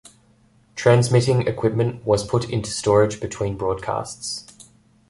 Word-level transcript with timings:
Transmitting 0.75 1.43
equipment 1.47 2.03
was 2.03 2.25
put 2.27 2.49
into 2.49 2.71
storage 2.71 3.19
between 3.19 3.55
broadcasts. 3.55 4.67